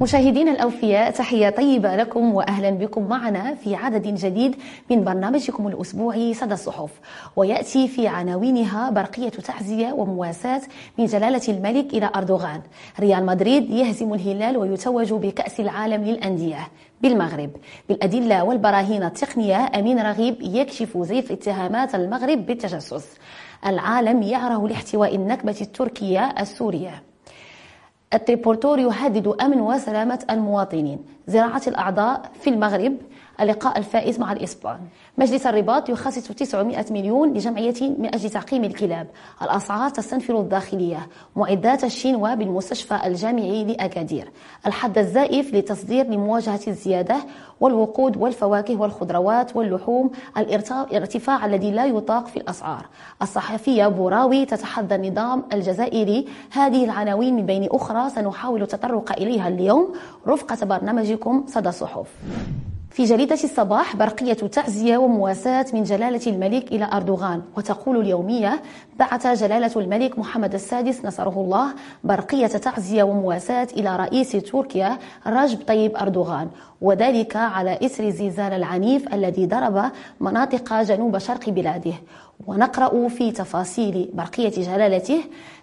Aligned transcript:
مشاهدينا 0.00 0.50
الأوفياء 0.50 1.10
تحية 1.10 1.50
طيبة 1.50 1.96
لكم 1.96 2.34
وأهلا 2.34 2.70
بكم 2.70 3.08
معنا 3.08 3.54
في 3.54 3.74
عدد 3.74 4.06
جديد 4.06 4.56
من 4.90 5.04
برنامجكم 5.04 5.68
الأسبوعي 5.68 6.34
صدى 6.34 6.54
الصحف. 6.54 6.90
ويأتي 7.36 7.88
في 7.88 8.08
عناوينها 8.08 8.90
برقية 8.90 9.28
تعزية 9.28 9.92
ومواساة 9.92 10.60
من 10.98 11.06
جلالة 11.06 11.40
الملك 11.48 11.94
إلى 11.94 12.10
أردوغان. 12.16 12.60
ريال 13.00 13.26
مدريد 13.26 13.70
يهزم 13.70 14.14
الهلال 14.14 14.56
ويتوج 14.56 15.12
بكأس 15.12 15.60
العالم 15.60 16.04
للأندية. 16.04 16.68
بالمغرب. 17.02 17.50
بالأدلة 17.88 18.44
والبراهين 18.44 19.02
التقنية 19.02 19.70
أمين 19.78 19.98
رغيب 19.98 20.36
يكشف 20.40 20.98
زيف 20.98 21.32
اتهامات 21.32 21.94
المغرب 21.94 22.46
بالتجسس. 22.46 23.06
العالم 23.66 24.22
يعره 24.22 24.68
لاحتواء 24.68 25.14
النكبة 25.14 25.56
التركية 25.60 26.34
السورية. 26.40 27.07
التريبورتور 28.14 28.78
يهدد 28.78 29.26
أمن 29.26 29.60
وسلامة 29.60 30.24
المواطنين. 30.30 30.98
زراعة 31.26 31.62
الأعضاء 31.66 32.30
في 32.40 32.50
المغرب 32.50 32.96
اللقاء 33.40 33.78
الفائز 33.78 34.18
مع 34.20 34.32
الإسبان 34.32 34.78
مجلس 35.18 35.46
الرباط 35.46 35.88
يخصص 35.88 36.28
900 36.28 36.84
مليون 36.90 37.32
لجمعية 37.32 37.74
من 37.98 38.14
أجل 38.14 38.30
تعقيم 38.30 38.64
الكلاب. 38.64 39.06
الأسعار 39.42 39.90
تستنفر 39.90 40.40
الداخلية. 40.40 41.06
معدات 41.36 41.84
الشينوا 41.84 42.34
بالمستشفى 42.34 43.00
الجامعي 43.06 43.64
لأكادير. 43.64 44.30
الحد 44.66 44.98
الزائف 44.98 45.54
لتصدير 45.54 46.06
لمواجهة 46.06 46.60
الزيادة 46.68 47.16
والوقود 47.60 48.16
والفواكه 48.16 48.76
والخضروات 48.76 49.56
واللحوم. 49.56 50.10
الارتفاع 50.36 51.46
الذي 51.46 51.70
لا 51.70 51.84
يطاق 51.86 52.26
في 52.26 52.36
الأسعار. 52.36 52.86
الصحفية 53.22 53.86
بوراوي 53.88 54.44
تتحدى 54.44 54.94
النظام 54.94 55.44
الجزائري 55.52 56.26
هذه 56.52 56.84
العناوين 56.84 57.36
من 57.36 57.46
بين 57.46 57.68
أخرى. 57.72 58.10
سنحاول 58.10 58.62
التطرق 58.62 59.12
إليها 59.12 59.48
اليوم. 59.48 59.94
رفقة 60.26 60.66
برنامجكم 60.66 61.44
صدى 61.46 61.68
الصحف 61.68 62.08
في 62.98 63.04
جريدة 63.04 63.34
الصباح 63.44 63.96
برقية 63.96 64.32
تعزية 64.32 64.98
ومواساة 64.98 65.66
من 65.72 65.82
جلالة 65.82 66.20
الملك 66.26 66.72
إلى 66.72 66.88
أردوغان 66.92 67.42
وتقول 67.56 68.00
اليومية 68.00 68.62
بعث 68.98 69.26
جلالة 69.26 69.70
الملك 69.76 70.18
محمد 70.18 70.54
السادس 70.54 71.04
نصره 71.04 71.40
الله 71.40 71.74
برقية 72.04 72.46
تعزية 72.46 73.02
ومواساة 73.02 73.68
إلى 73.76 73.96
رئيس 73.96 74.32
تركيا 74.32 74.98
رجب 75.26 75.58
طيب 75.68 75.96
أردوغان 75.96 76.48
وذلك 76.80 77.36
على 77.36 77.78
إثر 77.82 78.04
الزلزال 78.04 78.52
العنيف 78.52 79.14
الذي 79.14 79.46
ضرب 79.46 79.90
مناطق 80.20 80.82
جنوب 80.82 81.18
شرق 81.18 81.50
بلاده. 81.50 81.94
ونقرأ 82.46 83.08
في 83.08 83.30
تفاصيل 83.32 84.10
برقية 84.14 84.50
جلالته. 84.50 85.20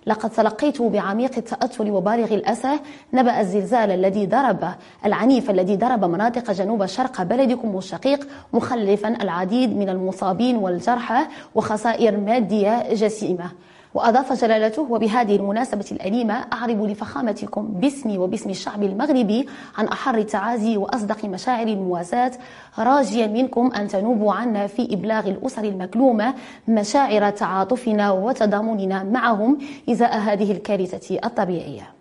لقد 0.07 0.29
تلقيت 0.29 0.81
بعميق 0.81 1.31
التأثر 1.37 1.91
وبالغ 1.91 2.33
الأسى 2.33 2.79
نبأ 3.13 3.39
الزلزال 3.39 3.91
الذي 3.91 4.25
ضرب 4.25 4.69
العنيف 5.05 5.49
الذي 5.49 5.75
ضرب 5.77 6.05
مناطق 6.05 6.51
جنوب 6.51 6.85
شرق 6.85 7.23
بلدكم 7.23 7.77
الشقيق 7.77 8.27
مخلفا 8.53 9.07
العديد 9.07 9.77
من 9.77 9.89
المصابين 9.89 10.57
والجرحى 10.57 11.25
وخسائر 11.55 12.17
مادية 12.17 12.93
جسيمة. 12.93 13.51
وأضاف 13.95 14.33
جلالته 14.33 14.81
وبهذه 14.81 15.35
المناسبة 15.35 15.85
الأليمة 15.91 16.45
أعرب 16.53 16.83
لفخامتكم 16.83 17.67
باسمي 17.67 18.17
وباسم 18.17 18.49
الشعب 18.49 18.83
المغربي 18.83 19.45
عن 19.77 19.87
أحر 19.87 20.17
التعازي 20.17 20.77
وأصدق 20.77 21.25
مشاعر 21.25 21.67
المواساة 21.67 22.31
راجيا 22.79 23.27
منكم 23.27 23.71
أن 23.71 23.87
تنوبوا 23.87 24.33
عنا 24.33 24.67
في 24.67 24.93
إبلاغ 24.93 25.29
الأسر 25.29 25.63
المكلومة 25.63 26.33
مشاعر 26.67 27.29
تعاطفنا 27.29 28.11
وتضامننا 28.11 29.03
معهم 29.03 29.57
إزاء 29.89 30.17
هذه 30.17 30.51
الكارثة 30.51 31.19
الطبيعية. 31.25 31.94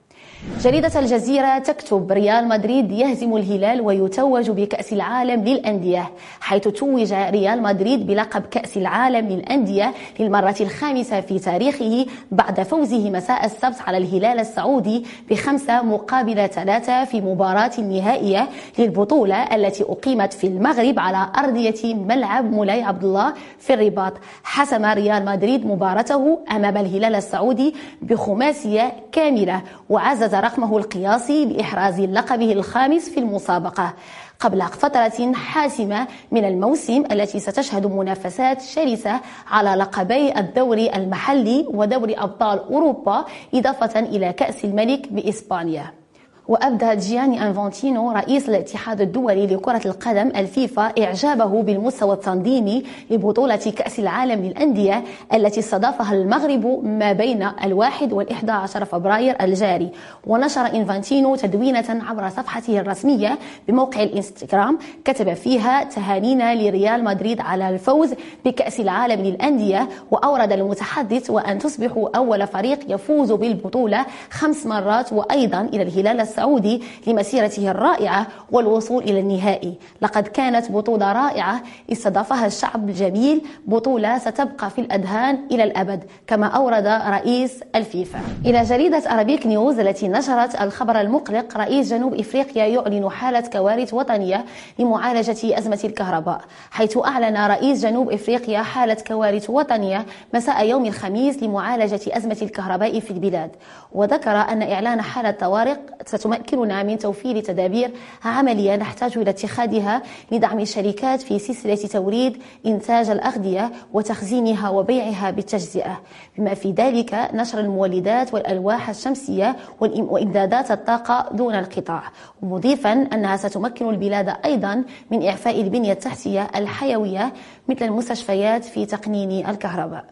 جريدة 0.44 1.00
الجزيرة 1.00 1.58
تكتب 1.58 2.12
ريال 2.12 2.48
مدريد 2.48 2.92
يهزم 2.92 3.36
الهلال 3.36 3.80
ويتوج 3.80 4.50
بكأس 4.50 4.92
العالم 4.92 5.44
للأندية 5.44 6.10
حيث 6.40 6.68
توج 6.68 7.12
ريال 7.12 7.62
مدريد 7.62 8.06
بلقب 8.06 8.42
كأس 8.50 8.76
العالم 8.76 9.28
للأندية 9.28 9.94
للمرة 10.20 10.54
الخامسة 10.60 11.20
في 11.20 11.38
تاريخه 11.38 12.06
بعد 12.30 12.62
فوزه 12.62 13.10
مساء 13.10 13.44
السبت 13.46 13.76
على 13.86 13.96
الهلال 13.98 14.40
السعودي 14.40 15.04
بخمسة 15.30 15.82
مقابل 15.82 16.48
ثلاثة 16.48 17.04
في 17.04 17.20
مباراة 17.20 17.70
النهائية 17.78 18.48
للبطولة 18.78 19.42
التي 19.54 19.84
أقيمت 19.84 20.32
في 20.32 20.46
المغرب 20.46 20.98
على 20.98 21.26
أرضية 21.38 21.94
ملعب 21.94 22.52
مولاي 22.52 22.82
عبد 22.82 23.04
الله 23.04 23.32
في 23.58 23.74
الرباط. 23.74 24.12
حسم 24.44 24.84
ريال 24.84 25.24
مدريد 25.24 25.66
مباراته 25.66 26.38
أمام 26.50 26.76
الهلال 26.76 27.14
السعودي 27.14 27.74
بخماسية 28.02 28.92
كاملة 29.12 29.62
وعزز 29.90 30.33
رقمه 30.40 30.76
القياسي 30.78 31.46
بإحراز 31.46 32.00
لقبه 32.00 32.52
الخامس 32.52 33.08
في 33.08 33.20
المسابقة 33.20 33.92
قبل 34.40 34.62
فترة 34.62 35.32
حاسمة 35.34 36.06
من 36.32 36.44
الموسم 36.44 37.04
التي 37.12 37.40
ستشهد 37.40 37.86
منافسات 37.86 38.62
شرسة 38.62 39.20
على 39.50 39.70
لقبي 39.74 40.38
الدوري 40.38 40.94
المحلي 40.94 41.66
ودوري 41.68 42.14
أبطال 42.14 42.58
أوروبا 42.58 43.24
إضافة 43.54 44.00
إلى 44.00 44.32
كأس 44.32 44.64
الملك 44.64 45.12
بإسبانيا. 45.12 46.03
وأبدى 46.48 46.96
جياني 46.96 47.46
أنفانتينو 47.46 48.10
رئيس 48.12 48.48
الاتحاد 48.48 49.00
الدولي 49.00 49.46
لكرة 49.46 49.80
القدم 49.86 50.32
الفيفا 50.36 50.82
إعجابه 50.82 51.62
بالمستوى 51.62 52.14
التنظيمي 52.14 52.82
لبطولة 53.10 53.56
كأس 53.56 53.98
العالم 53.98 54.44
للأندية 54.44 55.04
التي 55.34 55.60
استضافها 55.60 56.14
المغرب 56.14 56.80
ما 56.84 57.12
بين 57.12 57.48
الواحد 57.64 58.12
والإحدى 58.12 58.52
عشر 58.52 58.84
فبراير 58.84 59.36
الجاري. 59.40 59.90
ونشر 60.26 60.66
إنفانتينو 60.66 61.36
تدوينة 61.36 61.84
عبر 62.08 62.28
صفحته 62.28 62.80
الرسمية 62.80 63.38
بموقع 63.68 64.02
الإنستغرام 64.02 64.78
كتب 65.04 65.34
فيها 65.34 65.84
تهانينا 65.84 66.54
لريال 66.54 67.04
مدريد 67.04 67.40
على 67.40 67.68
الفوز 67.68 68.14
بكأس 68.44 68.80
العالم 68.80 69.20
للأندية 69.22 69.88
وأورد 70.10 70.52
المتحدث 70.52 71.30
وأن 71.30 71.58
تصبحوا 71.58 72.16
أول 72.16 72.46
فريق 72.46 72.78
يفوز 72.88 73.32
بالبطولة 73.32 74.06
خمس 74.30 74.66
مرات 74.66 75.12
وأيضا 75.12 75.60
إلى 75.60 75.82
الهلال 75.82 76.20
السعودي 76.34 76.82
لمسيرته 77.06 77.70
الرائعة 77.70 78.26
والوصول 78.50 79.02
إلى 79.02 79.20
النهائي. 79.20 79.74
لقد 80.02 80.28
كانت 80.28 80.72
بطولة 80.72 81.12
رائعة 81.12 81.62
استضافها 81.92 82.46
الشعب 82.46 82.88
الجميل 82.88 83.42
بطولة 83.66 84.18
ستبقى 84.18 84.70
في 84.70 84.80
الأذهان 84.80 85.38
إلى 85.52 85.64
الأبد 85.64 86.04
كما 86.26 86.46
أورد 86.46 86.86
رئيس 86.86 87.60
الفيفا. 87.74 88.18
إلى 88.46 88.62
جريدة 88.62 88.98
أرابيك 89.12 89.46
نيوز 89.46 89.78
التي 89.78 90.08
نشرت 90.08 90.60
الخبر 90.60 91.00
المقلق 91.00 91.56
رئيس 91.56 91.90
جنوب 91.90 92.14
إفريقيا 92.14 92.64
يعلن 92.66 93.10
حالة 93.10 93.40
كوارث 93.40 93.94
وطنية 93.94 94.44
لمعالجة 94.78 95.58
أزمة 95.58 95.80
الكهرباء 95.84 96.40
حيث 96.70 96.98
أعلن 96.98 97.36
رئيس 97.36 97.82
جنوب 97.82 98.10
إفريقيا 98.10 98.62
حالة 98.62 98.96
كوارث 99.06 99.50
وطنية 99.50 100.06
مساء 100.34 100.66
يوم 100.66 100.86
الخميس 100.86 101.42
لمعالجة 101.42 102.00
أزمة 102.08 102.38
الكهرباء 102.42 103.00
في 103.00 103.10
البلاد. 103.10 103.50
وذكر 103.92 104.30
أن 104.30 104.62
إعلان 104.62 105.02
حالة 105.02 105.30
طوارئ 105.30 105.76
تمكننا 106.24 106.82
من 106.82 106.98
توفير 106.98 107.40
تدابير 107.40 107.90
عملية 108.24 108.76
نحتاج 108.76 109.18
إلى 109.18 109.30
اتخاذها 109.30 110.02
لدعم 110.32 110.60
الشركات 110.60 111.22
في 111.22 111.38
سلسلة 111.38 111.74
توريد 111.74 112.42
إنتاج 112.66 113.10
الأغذية 113.10 113.72
وتخزينها 113.92 114.68
وبيعها 114.70 115.30
بالتجزئة. 115.30 116.00
بما 116.38 116.54
في 116.54 116.72
ذلك 116.72 117.30
نشر 117.34 117.60
المولدات 117.60 118.34
والألواح 118.34 118.88
الشمسية 118.88 119.56
وإمدادات 119.80 120.70
الطاقة 120.70 121.28
دون 121.32 121.54
انقطاع 121.54 122.02
مضيفا 122.42 122.92
أنها 122.92 123.36
ستمكن 123.36 123.88
البلاد 123.88 124.36
أيضا 124.44 124.84
من 125.10 125.26
إعفاء 125.26 125.60
البنية 125.60 125.92
التحتية 125.92 126.50
الحيوية 126.56 127.32
مثل 127.68 127.84
المستشفيات 127.84 128.64
في 128.64 128.86
تقنين 128.86 129.46
الكهرباء. 129.48 130.04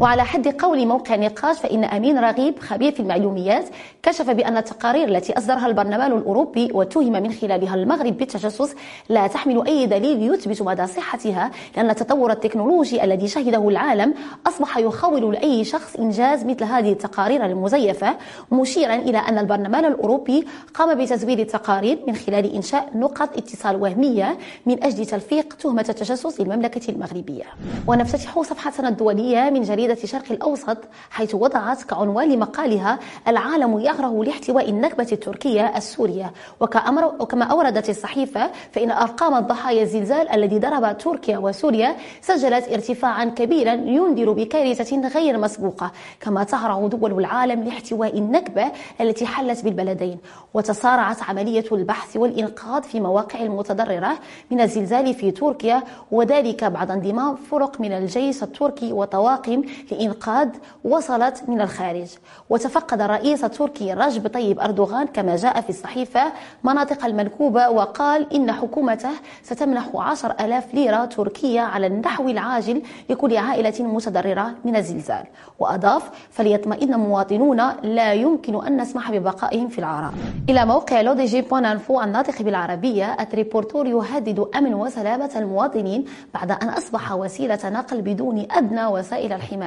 وعلى 0.00 0.24
حد 0.24 0.48
قول 0.48 0.86
موقع 0.86 1.16
نقاش 1.16 1.58
فإن 1.58 1.84
أمين 1.84 2.18
رغيب 2.18 2.58
خبير 2.58 2.92
في 2.92 3.00
المعلوميات 3.00 3.64
كشف 4.02 4.30
بأن 4.30 4.56
التقارير 4.56 5.08
التي 5.08 5.38
أصدرها 5.38 5.66
البرلمان 5.66 6.12
الأوروبي 6.12 6.70
واتهم 6.72 7.12
من 7.12 7.32
خلالها 7.32 7.74
المغرب 7.74 8.18
بالتجسس 8.18 8.74
لا 9.08 9.26
تحمل 9.26 9.66
أي 9.66 9.86
دليل 9.86 10.34
يثبت 10.34 10.62
مدى 10.62 10.86
صحتها 10.86 11.50
لأن 11.76 11.90
التطور 11.90 12.32
التكنولوجي 12.32 13.04
الذي 13.04 13.28
شهده 13.28 13.68
العالم 13.68 14.14
أصبح 14.46 14.78
يخول 14.78 15.32
لأي 15.32 15.64
شخص 15.64 15.96
إنجاز 15.96 16.44
مثل 16.44 16.64
هذه 16.64 16.92
التقارير 16.92 17.44
المزيفة 17.44 18.16
مشيرا 18.52 18.94
إلى 18.94 19.18
أن 19.18 19.38
البرلمان 19.38 19.84
الأوروبي 19.84 20.46
قام 20.74 20.98
بتزوير 20.98 21.38
التقارير 21.38 21.98
من 22.06 22.14
خلال 22.14 22.54
إنشاء 22.54 22.88
نقط 22.94 23.36
اتصال 23.36 23.76
وهمية 23.82 24.38
من 24.66 24.84
أجل 24.84 25.06
تلفيق 25.06 25.54
تهمة 25.54 25.86
التجسس 25.88 26.40
للمملكة 26.40 26.90
المغربية. 26.90 27.44
ونفتتح 27.86 28.42
صفحتنا 28.42 28.88
الدولية 28.88 29.50
من 29.50 29.62
جريدة 29.62 29.89
جريدة 29.90 30.06
شرق 30.06 30.32
الأوسط 30.32 30.78
حيث 31.10 31.34
وضعت 31.34 31.82
كعنوان 31.82 32.32
لمقالها 32.32 32.98
العالم 33.28 33.78
يغره 33.78 34.24
لاحتواء 34.24 34.70
النكبة 34.70 35.06
التركية 35.12 35.76
السورية 35.76 36.32
وكما 36.60 37.44
أوردت 37.44 37.90
الصحيفة 37.90 38.50
فإن 38.72 38.90
أرقام 38.90 39.34
الضحايا 39.34 39.82
الزلزال 39.82 40.28
الذي 40.28 40.58
ضرب 40.58 40.98
تركيا 40.98 41.38
وسوريا 41.38 41.96
سجلت 42.20 42.68
ارتفاعا 42.68 43.24
كبيرا 43.24 43.72
ينذر 43.72 44.32
بكارثة 44.32 45.08
غير 45.08 45.38
مسبوقة 45.38 45.92
كما 46.20 46.44
تهرع 46.44 46.86
دول 46.86 47.18
العالم 47.18 47.62
لاحتواء 47.64 48.18
النكبة 48.18 48.64
التي 49.00 49.26
حلت 49.26 49.64
بالبلدين. 49.64 50.18
وتصارعت 50.54 51.22
عملية 51.22 51.64
البحث 51.72 52.16
والإنقاذ 52.16 52.82
في 52.82 53.00
مواقع 53.00 53.42
المتضررة 53.42 54.18
من 54.50 54.60
الزلزال 54.60 55.14
في 55.14 55.30
تركيا 55.30 55.82
وذلك 56.10 56.64
بعد 56.64 56.90
انضمام 56.90 57.36
فرق 57.36 57.80
من 57.80 57.92
الجيش 57.92 58.42
التركي 58.42 58.92
وطواقم 58.92 59.62
لإنقاذ 59.92 60.48
وصلت 60.84 61.42
من 61.48 61.60
الخارج. 61.60 62.08
وتفقد 62.50 63.00
الرئيس 63.00 63.44
التركي 63.44 63.92
رجب 63.92 64.26
طيب 64.26 64.60
أردوغان 64.60 65.06
كما 65.06 65.36
جاء 65.36 65.60
في 65.60 65.70
الصحيفة 65.70 66.32
مناطق 66.64 67.04
المنكوبة 67.04 67.68
وقال 67.68 68.34
إن 68.34 68.52
حكومته 68.52 69.10
ستمنح 69.42 69.88
عشر 69.94 70.30
ألاف 70.30 70.74
ليرة 70.74 71.04
تركية 71.04 71.60
على 71.60 71.86
النحو 71.86 72.28
العاجل 72.28 72.82
لكل 73.10 73.36
عائلة 73.36 73.74
متضررة 73.80 74.54
من 74.64 74.76
الزلزال. 74.76 75.24
وأضاف 75.58 76.10
فليطمئن 76.30 76.96
مواطنون 76.98 77.62
لا 77.82 78.12
يمكن 78.12 78.66
أن 78.66 78.80
نسمح 78.80 79.10
ببقائهم 79.10 79.68
في 79.68 79.78
العراء 79.78 80.12
إلى 80.48 80.66
موقع 80.66 81.00
لوديجي 81.00 81.42
بونانفو 81.42 82.00
الناطق 82.00 82.42
بالعربية 82.42 83.16
التريبورتور 83.20 83.86
يهدد 83.86 84.46
أمن 84.56 84.74
وسلامة 84.74 85.30
المواطنين 85.36 86.04
بعد 86.34 86.50
أن 86.50 86.68
أصبح 86.68 87.12
وسيلة 87.12 87.58
نقل 87.64 88.02
بدون 88.02 88.46
أدنى 88.50 88.86
وسائل 88.86 89.32
الحماية. 89.32 89.59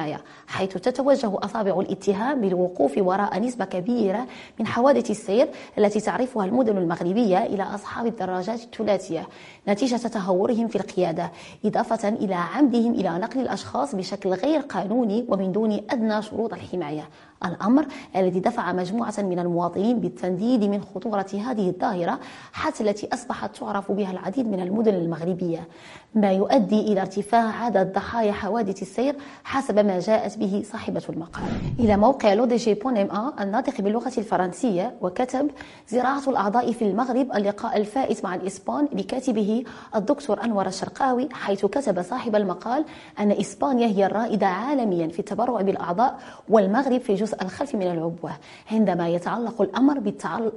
حيث 0.46 0.72
تتوجه 0.74 1.38
أصابع 1.44 1.80
الاتهام 1.80 2.40
بالوقوف 2.40 2.94
وراء 2.98 3.40
نسبة 3.40 3.64
كبيرة 3.64 4.26
من 4.60 4.66
حوادث 4.66 5.10
السير 5.10 5.48
التي 5.78 6.00
تعرفها 6.00 6.44
المدن 6.44 6.78
المغربية 6.78 7.38
إلى 7.38 7.62
أصحاب 7.62 8.06
الدراجات 8.06 8.60
الثلاثية. 8.62 9.26
نتيجة 9.68 9.96
تهورهم 9.96 10.68
في 10.68 10.76
القيادة 10.76 11.32
إضافة 11.64 12.08
إلى 12.08 12.34
عمدهم 12.34 12.94
إلى 12.94 13.18
نقل 13.18 13.40
الأشخاص 13.40 13.94
بشكل 13.94 14.30
غير 14.30 14.60
قانوني 14.60 15.24
ومن 15.28 15.52
دون 15.52 15.72
أدنى 15.72 16.22
شروط 16.22 16.52
الحماية. 16.52 17.08
الأمر 17.44 17.86
الذي 18.16 18.40
دفع 18.40 18.72
مجموعة 18.72 19.14
من 19.18 19.38
المواطنين 19.38 20.00
بالتنديد 20.00 20.64
من 20.64 20.80
خطورة 20.94 21.26
هذه 21.46 21.68
الظاهرة 21.68 22.18
حتى 22.52 22.82
التي 22.90 23.08
أصبحت 23.14 23.56
تعرف 23.56 23.92
بها 23.92 24.10
العديد 24.10 24.48
من 24.48 24.60
المدن 24.60 24.94
المغربية. 24.94 25.68
ما 26.14 26.32
يؤدي 26.32 26.80
إلى 26.80 27.00
ارتفاع 27.00 27.64
عدد 27.64 27.92
ضحايا 27.92 28.32
حوادث 28.32 28.82
السير 28.82 29.16
حسب 29.44 29.78
ما 29.78 29.98
جاءت 29.98 30.38
به 30.38 30.62
صاحبة 30.72 31.02
المقال. 31.08 31.44
إلى 31.78 31.96
موقع 31.96 32.32
لوديجي 32.34 32.74
بون 32.74 32.96
ام 32.96 33.10
آ 33.10 33.42
الناطق 33.42 33.80
باللغة 33.80 34.12
الفرنسية 34.18 34.94
وكتب 35.00 35.50
زراعة 35.88 36.22
الأعضاء 36.28 36.72
في 36.72 36.84
المغرب 36.84 37.32
اللقاء 37.36 37.76
الفائت 37.76 38.24
مع 38.24 38.34
الإسبان 38.34 38.88
لكاتبه 38.92 39.64
الدكتور 39.96 40.44
أنور 40.44 40.66
الشرقاوي 40.66 41.28
حيث 41.32 41.66
كتب 41.66 42.02
صاحب 42.02 42.36
المقال 42.36 42.84
أن 43.20 43.30
إسبانيا 43.30 43.86
هي 43.86 44.06
الرائدة 44.06 44.46
عالميا 44.46 45.08
في 45.08 45.18
التبرع 45.18 45.60
بالأعضاء 45.60 46.18
والمغرب 46.48 47.00
في 47.00 47.10
الجزء 47.10 47.33
الخلفي 47.42 47.76
من 47.76 47.82
العبوة 47.86 48.30
عندما 48.72 49.08
يتعلق 49.08 49.62
الأمر 49.62 49.98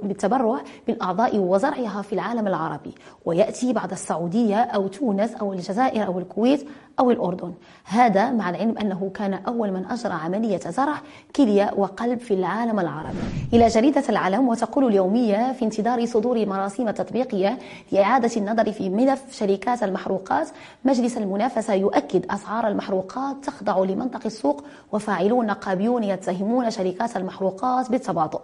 بالتبرع 0.02 0.60
بالأعضاء 0.86 1.38
وزرعها 1.38 2.02
في 2.02 2.12
العالم 2.12 2.46
العربي 2.48 2.94
ويأتي 3.24 3.72
بعد 3.72 3.92
السعودية 3.92 4.56
أو 4.56 4.88
تونس 4.88 5.34
أو 5.34 5.52
الجزائر 5.52 6.06
أو 6.06 6.18
الكويت 6.18 6.68
أو 7.00 7.10
الأردن. 7.10 7.52
هذا 7.84 8.30
مع 8.30 8.50
العلم 8.50 8.78
أنه 8.78 9.10
كان 9.14 9.34
أول 9.34 9.70
من 9.72 9.84
أجرى 9.90 10.12
عملية 10.12 10.58
زرع 10.58 10.94
كلية 11.36 11.70
وقلب 11.76 12.18
في 12.20 12.34
العالم 12.34 12.80
العربي. 12.80 13.18
إلى 13.52 13.68
جريدة 13.68 14.02
العلم 14.08 14.48
وتقول 14.48 14.86
اليومية 14.86 15.52
في 15.52 15.64
انتظار 15.64 16.06
صدور 16.06 16.46
مراسيم 16.46 16.90
تطبيقية 16.90 17.58
لإعادة 17.92 18.30
النظر 18.36 18.72
في 18.72 18.90
ملف 18.90 19.22
شركات 19.30 19.82
المحروقات 19.82 20.48
مجلس 20.84 21.18
المنافسة 21.18 21.74
يؤكد 21.74 22.26
أسعار 22.30 22.68
المحروقات 22.68 23.36
تخضع 23.44 23.78
لمنطق 23.78 24.20
السوق 24.26 24.64
وفاعلون 24.92 25.46
نقابيون 25.46 26.04
يتهمون 26.04 26.67
شركات 26.70 27.16
المحروقات 27.16 27.90
بالتباطؤ 27.90 28.40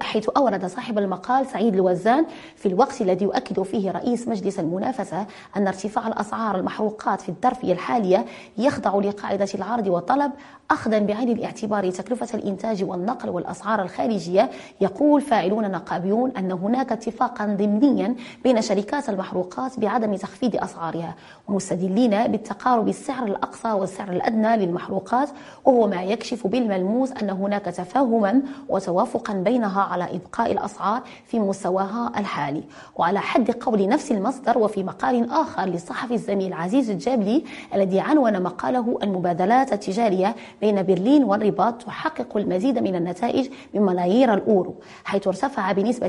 حيث 0.00 0.28
أورد 0.36 0.66
صاحب 0.66 0.98
المقال 0.98 1.46
سعيد 1.46 1.74
الوزان 1.74 2.26
في 2.56 2.66
الوقت 2.66 3.00
الذي 3.00 3.24
يؤكد 3.24 3.62
فيه 3.62 3.90
رئيس 3.90 4.28
مجلس 4.28 4.58
المنافسة 4.58 5.26
أن 5.56 5.66
ارتفاع 5.66 6.08
الأسعار 6.08 6.56
المحروقات 6.56 7.20
في 7.20 7.28
الدرف 7.28 7.60
الصرفية 7.60 7.72
الحالية 7.72 8.24
يخضع 8.58 8.94
لقاعدة 8.94 9.48
العرض 9.54 9.86
والطلب 9.86 10.32
أخذا 10.70 10.98
بعين 10.98 11.28
الاعتبار 11.28 11.90
تكلفة 11.90 12.38
الإنتاج 12.38 12.84
والنقل 12.84 13.28
والأسعار 13.28 13.82
الخارجية. 13.82 14.50
يقول 14.80 15.20
فاعلون 15.20 15.70
نقابيون 15.70 16.30
أن 16.30 16.52
هناك 16.52 16.92
اتفاقا 16.92 17.46
ضمنيا 17.46 18.14
بين 18.44 18.62
شركات 18.62 19.08
المحروقات 19.08 19.80
بعدم 19.80 20.14
تخفيض 20.14 20.56
أسعارها 20.56 21.14
ومستدلين 21.48 22.10
بالتقارب 22.26 22.88
السعر 22.88 23.24
الأقصى 23.24 23.72
والسعر 23.72 24.10
الأدنى 24.12 24.56
للمحروقات 24.56 25.28
وهو 25.64 25.86
ما 25.86 26.02
يكشف 26.02 26.46
بالملموس 26.46 27.12
أن 27.22 27.30
هناك 27.30 27.64
تفاهما 27.64 28.42
وتوافقا 28.68 29.32
بينها 29.32 29.82
على 29.82 30.04
إبقاء 30.04 30.52
الأسعار 30.52 31.02
في 31.26 31.38
مستواها 31.40 32.12
الحالي. 32.18 32.62
وعلى 32.96 33.20
حد 33.20 33.50
قول 33.50 33.88
نفس 33.88 34.12
المصدر 34.12 34.58
وفي 34.58 34.84
مقال 34.84 35.30
آخر 35.30 35.64
للصحفي 35.64 36.14
الزميل 36.14 36.52
عزيز 36.52 36.90
الجابلي 36.90 37.44
الذي 37.74 38.00
عنون 38.00 38.42
مقاله 38.42 38.98
المبادلات 39.02 39.72
التجارية 39.72 40.34
بين 40.60 40.82
برلين 40.82 41.24
والرباط 41.24 41.82
تحقق 41.82 42.36
المزيد 42.36 42.78
من 42.78 42.94
النتائج 42.96 43.48
بملايير 43.74 44.34
الأورو 44.34 44.74
حيث 45.04 45.26
ارتفع 45.28 45.72
بنسبة 45.72 46.08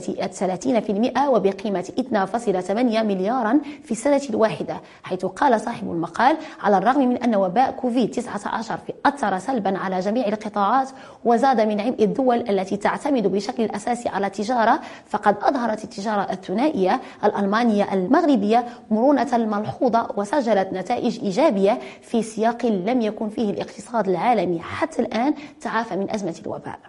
30% 1.20 1.20
وبقيمة 1.28 1.92
2.8 2.14 2.72
مليارا 3.04 3.60
في 3.84 3.92
السنة 3.92 4.22
الواحدة 4.30 4.78
حيث 5.04 5.26
قال 5.26 5.62
صاحب 5.62 5.92
المقال 5.92 6.38
على 6.64 6.78
الرغم 6.78 7.10
من 7.10 7.18
أن 7.18 7.36
وباء 7.36 7.72
كوفيد 7.72 8.12
19 8.12 8.80
أثر 9.06 9.40
سلبا 9.40 9.78
على 9.78 10.00
جميع 10.00 10.28
القطاعات 10.28 10.90
وزاد 11.26 11.62
من 11.62 11.80
عبء 11.82 12.04
الدول 12.04 12.50
التي 12.50 12.78
تعتمد 12.78 13.28
بشكل 13.28 13.66
أساسي 13.66 14.10
على 14.10 14.28
التجارة 14.28 14.80
فقد 15.10 15.36
أظهرت 15.42 15.84
التجارة 15.84 16.32
الثنائية 16.32 17.02
الألمانية 17.24 17.94
المغربية 17.94 18.66
مرونة 18.92 19.38
ملحوظة 19.38 20.08
وسجلت 20.18 20.74
نتائج 20.74 21.20
إيجابية 21.24 21.80
في 22.02 22.24
سياق 22.24 22.66
لم 22.66 23.02
يكن 23.02 23.30
فيه 23.30 23.50
الاقتصاد 23.50 24.10
العالمي 24.10 24.41
حتى 24.62 25.02
الآن 25.02 25.34
تعافى 25.62 25.96
من 25.96 26.12
أزمة 26.12 26.36
الوباء. 26.46 26.80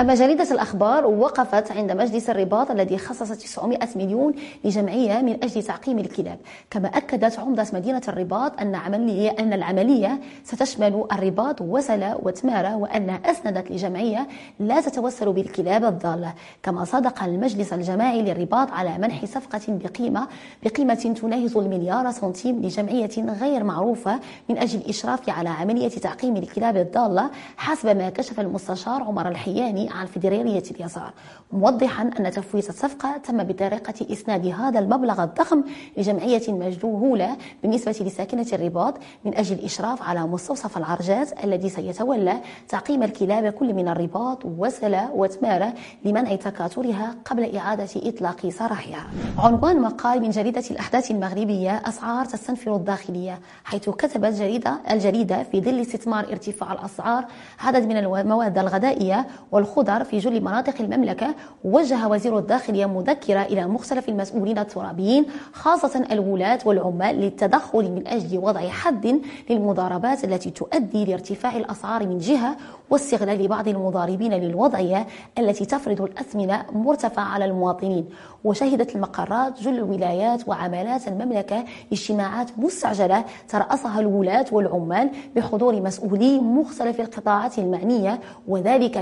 أما 0.00 0.14
جريدة 0.14 0.50
الأخبار 0.50 1.06
وقفت 1.06 1.72
عند 1.72 1.92
مجلس 1.92 2.30
الرباط 2.30 2.70
الذي 2.70 2.98
خصص 2.98 3.28
900 3.32 3.78
مليون 3.96 4.34
لجمعية 4.64 5.22
من 5.22 5.44
أجل 5.44 5.62
تعقيم 5.62 5.98
الكلاب. 5.98 6.38
كما 6.70 6.88
أكدت 6.88 7.38
عمدة 7.38 7.66
مدينة 7.72 8.02
الرباط 8.08 8.60
أن 8.60 8.74
عملية 8.74 9.30
أن 9.30 9.52
العملية 9.52 10.20
ستشمل 10.44 11.04
الرباط 11.12 11.60
وسلا 11.60 12.14
وتمارة 12.22 12.76
وأنها 12.76 13.20
أسندت 13.30 13.70
لجمعية 13.70 14.28
لا 14.60 14.80
تتوسل 14.80 15.32
بالكلاب 15.32 15.84
الضالة. 15.84 16.32
كما 16.62 16.84
صادق 16.84 17.22
المجلس 17.24 17.72
الجماعي 17.72 18.22
للرباط 18.22 18.70
على 18.70 18.98
منح 18.98 19.24
صفقة 19.24 19.60
بقيمة 19.68 20.28
بقيمة 20.64 21.14
تناهز 21.22 21.56
المليار 21.56 22.10
سنتيم 22.10 22.62
لجمعية 22.62 23.10
غير 23.40 23.64
معروفة 23.64 24.20
من 24.48 24.58
أجل 24.58 24.78
الإشراف 24.78 25.30
على 25.30 25.48
عملية 25.48 25.88
تعقيم 25.88 26.36
الكلاب 26.36 26.76
الضالة 26.76 27.30
حسب 27.56 27.96
ما 27.96 28.10
كشف 28.10 28.40
المستشار 28.40 29.02
عمر 29.02 29.28
الحياني 29.32 29.88
عن 29.90 30.06
فيدرالية 30.06 30.62
اليسار 30.70 31.12
موضحا 31.52 32.10
أن 32.18 32.30
تفويت 32.30 32.68
الصفقة 32.68 33.16
تم 33.16 33.42
بطريقة 33.42 33.94
إسناد 34.12 34.46
هذا 34.46 34.78
المبلغ 34.78 35.22
الضخم 35.22 35.64
لجمعية 35.96 36.42
مجهولة 36.48 37.36
بالنسبة 37.62 37.96
لساكنة 38.00 38.46
الرباط 38.52 38.94
من 39.24 39.34
أجل 39.36 39.58
الإشراف 39.58 40.02
على 40.02 40.20
مستوصف 40.20 40.78
العرجات 40.78 41.44
الذي 41.44 41.68
سيتولى 41.68 42.36
تعقيم 42.68 43.02
الكلاب 43.02 43.52
كل 43.52 43.74
من 43.74 43.88
الرباط 43.88 44.44
وسلا 44.44 45.08
وتمارة 45.14 45.72
لمنع 46.04 46.34
تكاثرها 46.34 47.14
قبل 47.24 47.56
إعادة 47.56 47.88
إطلاق 47.96 48.48
سراحها. 48.48 49.06
عنوان 49.38 49.80
مقال 49.80 50.20
من 50.22 50.30
جريدة 50.30 50.62
الأحداث 50.70 51.10
المغربية 51.10 51.82
أسعار 51.88 52.24
تستنفر 52.24 52.76
الداخلية 52.76 53.40
حيث 53.64 53.90
كتبت 53.90 54.32
جريدة 54.34 54.78
الجريدة 54.90 55.42
في 55.42 55.60
ظل 55.60 55.80
استثمار 55.80 56.24
ارتفاع 56.24 56.72
الأسعار 56.72 57.24
عدد 57.60 57.86
من 57.86 57.96
المواد 57.96 58.58
الغذائية 58.58 59.21
والخضر 59.52 60.04
في 60.04 60.18
جل 60.18 60.40
مناطق 60.40 60.74
المملكة. 60.80 61.34
وجه 61.64 62.08
وزير 62.08 62.38
الداخلية 62.38 62.86
مذكرة 62.86 63.42
إلى 63.42 63.66
مختلف 63.66 64.08
المسؤولين 64.08 64.58
الترابيين 64.58 65.26
خاصة 65.52 66.04
الولاة 66.12 66.58
والعمال 66.64 67.20
للتدخل 67.20 67.90
من 67.90 68.06
أجل 68.08 68.38
وضع 68.38 68.68
حد 68.68 69.20
للمضاربات 69.50 70.24
التي 70.24 70.50
تؤدي 70.50 71.04
لارتفاع 71.04 71.56
الأسعار 71.56 72.06
من 72.06 72.18
جهة 72.18 72.56
واستغلال 72.90 73.48
بعض 73.48 73.68
المضاربين 73.68 74.32
للوضعية 74.34 75.06
التي 75.38 75.64
تفرض 75.64 76.02
الأثمنة 76.02 76.64
مرتفعة 76.72 77.24
على 77.24 77.44
المواطنين. 77.44 78.06
وشهدت 78.44 78.94
المقرات 78.96 79.60
جل 79.60 79.74
الولايات 79.74 80.48
وعمالات 80.48 81.08
المملكة 81.08 81.64
اجتماعات 81.92 82.58
مستعجلة 82.58 83.24
ترأسها 83.48 84.00
الولاة 84.00 84.46
والعمال 84.52 85.10
بحضور 85.36 85.80
مسؤولي 85.80 86.40
مختلف 86.40 87.00
القطاعات 87.00 87.58
المعنية 87.58 88.20
وذلك 88.48 88.98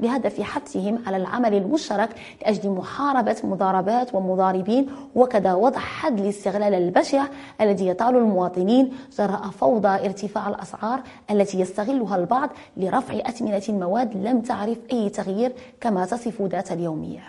بهدف 0.00 0.40
حثهم 0.40 0.98
على 1.06 1.16
العمل 1.16 1.54
المشترك 1.54 2.08
لأجل 2.42 2.70
محاربة 2.70 3.36
مضاربات 3.44 4.14
ومضاربين 4.14 4.86
وكذا 5.14 5.54
وضع 5.54 5.78
حد 5.78 6.20
للاستغلال 6.20 6.74
البشع 6.74 7.26
الذي 7.60 7.86
يطال 7.88 8.16
المواطنين 8.16 8.92
جراء 9.18 9.50
فوضى 9.60 9.88
ارتفاع 9.88 10.48
الأسعار 10.48 11.00
التي 11.30 11.60
يستغلها 11.60 12.16
البعض 12.16 12.50
لرفع 12.76 13.14
أثمنة 13.14 13.62
المواد. 13.68 14.16
لم 14.16 14.40
تعرف 14.40 14.78
أي 14.92 15.08
تغيير 15.08 15.52
كما 15.80 16.06
تصف 16.06 16.42
ذات 16.42 16.72
اليومية. 16.72 17.20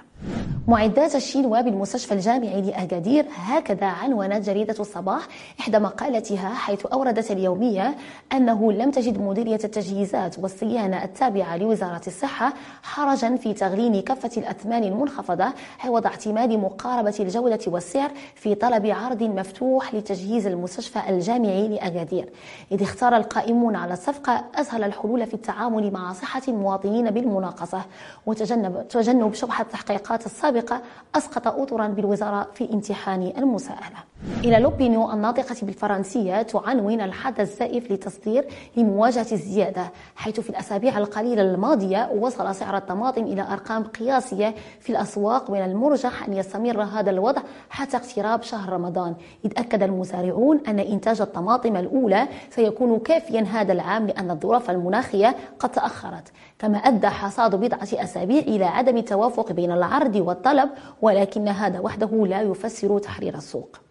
معدات 0.67 1.15
الشينوا 1.15 1.61
بالمستشفى 1.61 2.13
الجامعي 2.13 2.61
لأكادير 2.61 3.25
هكذا 3.35 3.85
عنونت 3.85 4.45
جريدة 4.45 4.75
الصباح 4.79 5.27
إحدى 5.59 5.79
مقالتها 5.79 6.49
حيث 6.53 6.85
أوردت 6.85 7.31
اليومية 7.31 7.95
أنه 8.33 8.71
لم 8.71 8.91
تجد 8.91 9.21
مديرية 9.21 9.59
التجهيزات 9.63 10.39
والصيانة 10.39 11.03
التابعة 11.03 11.57
لوزارة 11.57 12.01
الصحة 12.07 12.53
حرجا 12.83 13.35
في 13.35 13.53
تغلين 13.53 14.01
كفة 14.01 14.29
الأثمان 14.37 14.83
المنخفضة 14.83 15.45
عوض 15.83 16.05
اعتماد 16.05 16.49
مقاربة 16.49 17.15
الجودة 17.19 17.59
والسعر 17.67 18.11
في 18.35 18.55
طلب 18.55 18.85
عرض 18.85 19.23
مفتوح 19.23 19.93
لتجهيز 19.95 20.47
المستشفى 20.47 20.99
الجامعي 21.09 21.67
لأكادير. 21.67 22.29
إذ 22.71 22.81
اختار 22.81 23.17
القائمون 23.17 23.75
على 23.75 23.93
الصفقة 23.93 24.43
أسهل 24.55 24.83
الحلول 24.83 25.25
في 25.27 25.33
التعامل 25.33 25.91
مع 25.91 26.13
صحة 26.13 26.41
المواطنين 26.47 27.11
بالمناقصة 27.11 27.81
وتجنب 28.25 28.87
تجنب 28.87 29.33
شبهة 29.33 29.61
التحقيقات 29.61 30.16
السابقة 30.25 30.81
أسقط 31.15 31.47
أطرا 31.47 31.87
بالوزارة 31.87 32.47
في 32.53 32.73
امتحان 32.73 33.33
المساءلة. 33.37 33.97
إلى 34.43 34.59
لوبينيو 34.59 35.11
الناطقة 35.11 35.55
بالفرنسية 35.61 36.41
تعنون 36.41 37.01
الحد 37.01 37.39
الزائف 37.39 37.91
للتصدير 37.91 38.45
لمواجهة 38.77 39.27
الزيادة 39.31 39.91
حيث 40.15 40.39
في 40.39 40.49
الأسابيع 40.49 40.97
القليلة 40.97 41.41
الماضية 41.41 42.09
وصل 42.11 42.55
سعر 42.55 42.77
الطماطم 42.77 43.23
إلى 43.23 43.41
أرقام 43.41 43.83
قياسية 43.83 44.55
في 44.79 44.89
الأسواق 44.89 45.51
من 45.51 45.61
المرجح 45.61 46.27
أن 46.27 46.33
يستمر 46.33 46.83
هذا 46.83 47.09
الوضع 47.09 47.41
حتى 47.69 47.97
اقتراب 47.97 48.43
شهر 48.43 48.73
رمضان. 48.73 49.15
إذ 49.45 49.51
أكد 49.57 49.83
المزارعون 49.83 50.61
أن 50.67 50.79
إنتاج 50.79 51.21
الطماطم 51.21 51.75
الأولى 51.75 52.27
سيكون 52.49 52.99
كافيا 52.99 53.41
هذا 53.41 53.73
العام 53.73 54.07
لأن 54.07 54.31
الظروف 54.31 54.69
المناخية 54.69 55.35
قد 55.59 55.69
تأخرت. 55.69 56.31
كما 56.59 56.77
أدى 56.77 57.07
حصاد 57.07 57.55
بضعة 57.55 58.03
أسابيع 58.03 58.39
إلى 58.39 58.65
عدم 58.65 58.97
التوافق 58.97 59.51
بين 59.51 59.71
العرض 59.71 60.15
والطلب 60.15 60.69
ولكن 61.01 61.47
هذا 61.47 61.79
وحده 61.79 62.25
لا 62.25 62.41
يفسر 62.41 62.99
تحرير 62.99 63.35
السوق. 63.35 63.86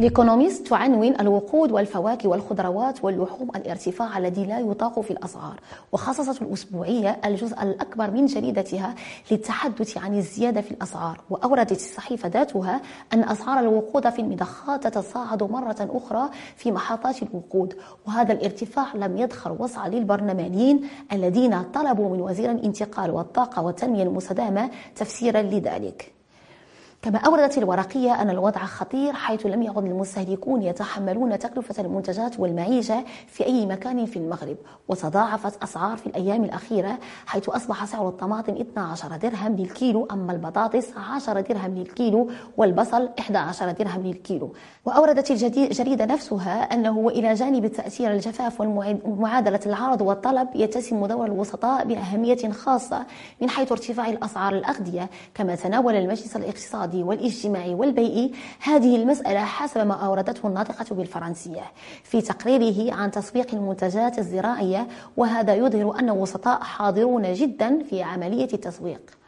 ليكونوميست 0.00 0.66
تعنون 0.66 1.20
الوقود 1.20 1.72
والفواكه 1.72 2.28
والخضروات 2.28 3.04
واللحوم 3.04 3.50
الارتفاع 3.56 4.18
الذي 4.18 4.44
لا 4.44 4.58
يطاق 4.58 5.00
في 5.00 5.10
الأسعار 5.10 5.60
وخصصت 5.92 6.42
الأسبوعية 6.42 7.20
الجزء 7.24 7.62
الأكبر 7.62 8.10
من 8.10 8.26
جريدتها 8.26 8.94
للتحدث 9.30 9.98
عن 9.98 10.18
الزيادة 10.18 10.60
في 10.60 10.70
الأسعار 10.70 11.20
وأوردت 11.30 11.72
الصحيفة 11.72 12.28
ذاتها 12.28 12.80
أن 13.12 13.24
أسعار 13.24 13.58
الوقود 13.58 14.10
في 14.10 14.18
المضخات 14.18 14.86
تتصاعد 14.86 15.42
مرة 15.42 15.76
أخرى 15.80 16.30
في 16.56 16.72
محطات 16.72 17.22
الوقود 17.22 17.74
وهذا 18.06 18.32
الارتفاع 18.32 18.94
لم 18.94 19.18
يدخر 19.18 19.56
وسعا 19.58 19.88
للبرلمانيين 19.88 20.88
الذين 21.12 21.62
طلبوا 21.62 22.16
من 22.16 22.20
وزير 22.20 22.50
الانتقال 22.50 23.10
والطاقة 23.10 23.62
والتنمية 23.62 24.02
المستدامة 24.02 24.70
تفسيرا 24.96 25.42
لذلك. 25.42 26.19
كما 27.02 27.18
أوردت 27.18 27.58
الورقية 27.58 28.22
أن 28.22 28.30
الوضع 28.30 28.64
خطير 28.64 29.12
حيث 29.12 29.46
لم 29.46 29.62
يعد 29.62 29.84
المستهلكون 29.84 30.62
يتحملون 30.62 31.38
تكلفة 31.38 31.82
المنتجات 31.82 32.40
والمعيشة 32.40 33.04
في 33.26 33.46
أي 33.46 33.66
مكان 33.66 34.06
في 34.06 34.16
المغرب. 34.18 34.56
وتضاعفت 34.88 35.62
أسعار 35.62 35.96
في 35.96 36.06
الأيام 36.06 36.44
الأخيرة 36.44 36.98
حيث 37.26 37.48
أصبح 37.48 37.84
سعر 37.84 38.08
الطماطم 38.08 38.52
12 38.52 39.16
درهم 39.16 39.56
للكيلو 39.56 40.08
أما 40.12 40.32
البطاطس 40.32 40.86
10 40.96 41.40
درهم 41.40 41.74
للكيلو 41.78 42.30
والبصل 42.56 43.08
11 43.18 43.70
درهم 43.70 44.02
للكيلو. 44.06 44.52
وأوردت 44.84 45.30
الجريدة 45.30 46.04
نفسها 46.04 46.62
أنه 46.74 46.98
وإلى 46.98 47.34
جانب 47.34 47.64
التأثير 47.64 48.12
الجفاف 48.12 48.60
ومعادلة 48.60 49.60
العرض 49.66 50.00
والطلب 50.00 50.48
يتسم 50.54 51.06
دور 51.06 51.26
الوسطاء 51.26 51.84
بأهمية 51.84 52.50
خاصة 52.50 53.06
من 53.40 53.50
حيث 53.50 53.72
ارتفاع 53.72 54.08
الأسعار 54.08 54.54
الأغذية 54.54 55.10
كما 55.34 55.54
تناول 55.54 55.94
المجلس 55.94 56.36
الاقتصادي. 56.36 56.89
الاقتصادي 56.90 57.02
والاجتماعي 57.02 57.74
والبيئي 57.74 58.32
هذه 58.60 58.96
المسألة 58.96 59.44
حسب 59.44 59.86
ما 59.86 59.94
أوردته 59.94 60.46
الناطقة 60.46 60.94
بالفرنسية. 60.94 61.62
في 62.04 62.20
تقريره 62.20 62.94
عن 62.94 63.10
تسويق 63.10 63.54
المنتجات 63.54 64.18
الزراعية 64.18 64.88
وهذا 65.16 65.54
يظهر 65.54 65.98
أن 65.98 66.08
الوسطاء 66.08 66.60
حاضرون 66.60 67.32
جدا 67.32 67.82
في 67.82 68.02
عملية 68.02 68.48
التسويق. 68.52 69.19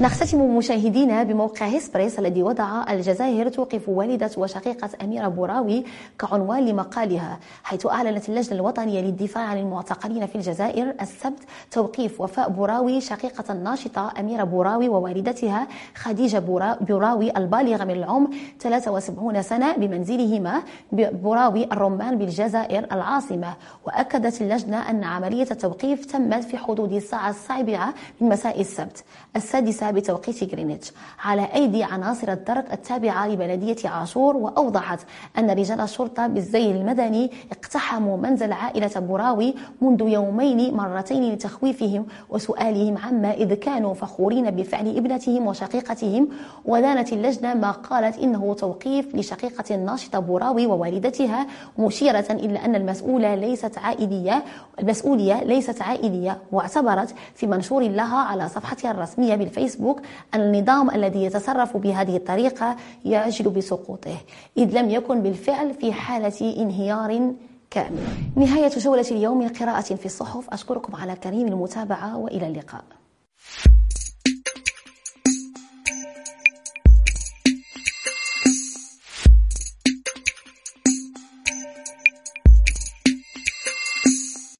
نختتم 0.00 0.56
مشاهدينا 0.56 1.22
بموقع 1.22 1.66
هيسبريس 1.66 2.18
الذي 2.18 2.42
وضع 2.42 2.84
الجزائر 2.92 3.48
توقف 3.48 3.88
والدة 3.88 4.30
وشقيقة 4.36 4.88
أميرة 5.04 5.28
بوراوي 5.28 5.84
كعنوان 6.18 6.66
لمقالها 6.66 7.38
حيث 7.64 7.86
أعلنت 7.86 8.28
اللجنة 8.28 8.54
الوطنية 8.56 9.00
للدفاع 9.00 9.44
عن 9.44 9.58
المعتقلين 9.58 10.26
في 10.26 10.34
الجزائر 10.36 10.94
السبت 11.00 11.38
توقيف 11.70 12.20
وفاء 12.20 12.48
بوراوي 12.48 13.00
شقيقة 13.00 13.52
الناشطة 13.52 14.12
أميرة 14.20 14.44
بوراوي 14.44 14.88
ووالدتها 14.88 15.66
خديجة 15.94 16.38
بوراوي 16.80 17.36
البالغة 17.36 17.84
من 17.84 17.90
العمر 17.94 18.28
73 18.60 19.42
سنة 19.42 19.76
بمنزلهما 19.76 20.62
بوراوي 20.92 21.64
الرمان 21.64 22.18
بالجزائر 22.18 22.86
العاصمة. 22.92 23.54
وأكدت 23.86 24.42
اللجنة 24.42 24.90
أن 24.90 25.04
عملية 25.04 25.46
التوقيف 25.50 26.04
تمت 26.06 26.44
في 26.44 26.56
حدود 26.58 26.92
الساعة 26.92 27.30
السابعة 27.30 27.94
من 28.20 28.28
مساء 28.28 28.60
السبت. 28.60 29.04
السادس 29.36 29.69
السادسة 29.70 29.90
بتوقيت 29.90 30.52
غرينتش. 30.52 30.92
على 31.24 31.48
أيدي 31.54 31.84
عناصر 31.84 32.32
الدرك 32.32 32.72
التابعة 32.72 33.28
لبلدية 33.28 33.88
عاشور 33.88 34.36
وأوضحت 34.36 34.98
أن 35.38 35.50
رجال 35.50 35.80
الشرطة 35.80 36.26
بالزي 36.26 36.70
المدني 36.70 37.30
اقتحموا 37.52 38.16
منزل 38.16 38.52
عائلة 38.52 38.90
بوراوي 38.96 39.54
منذ 39.80 40.00
يومين 40.08 40.74
مرتين 40.76 41.32
لتخويفهم 41.32 42.06
وسؤالهم 42.30 42.98
عما 42.98 43.30
إذ 43.32 43.54
كانوا 43.54 43.94
فخورين 43.94 44.50
بفعل 44.50 44.88
ابنتهم 44.96 45.46
وشقيقتهم. 45.46 46.28
ودانت 46.64 47.12
اللجنة 47.12 47.54
ما 47.54 47.70
قالت 47.70 48.18
إنه 48.18 48.54
توقيف 48.54 49.14
لشقيقة 49.14 49.74
الناشطة 49.74 50.18
بوراوي 50.18 50.66
ووالدتها 50.66 51.46
مشيرة 51.78 52.26
إلى 52.30 52.64
أن 52.64 52.74
المسؤولة 52.74 53.34
ليست 53.34 53.78
عائلية 53.78 54.44
المسؤولية 54.80 55.44
ليست 55.44 55.82
عائلية 55.82 56.38
واعتبرت 56.52 57.14
في 57.34 57.46
منشور 57.46 57.82
لها 57.82 58.18
على 58.18 58.48
صفحتها 58.48 58.90
الرسمية 58.90 59.34
بالفيسبوك 59.34 59.49
الفيسبوك 59.50 60.00
النظام 60.34 60.90
الذي 60.90 61.24
يتصرف 61.24 61.76
بهذه 61.76 62.16
الطريقة 62.16 62.76
يعجل 63.04 63.50
بسقوطه 63.50 64.16
إذ 64.56 64.78
لم 64.78 64.90
يكن 64.90 65.22
بالفعل 65.22 65.74
في 65.74 65.92
حالة 65.92 66.54
انهيار 66.62 67.32
كامل. 67.70 67.98
نهاية 68.36 68.78
جولة 68.78 69.06
اليوم 69.10 69.38
من 69.38 69.48
قراءة 69.48 69.94
في 69.94 70.06
الصحف. 70.06 70.50
أشكركم 70.50 70.96
على 70.96 71.14
كريم 71.14 71.46
المتابعة 71.48 72.16
وإلى 72.16 72.46
اللقاء. 72.46 72.84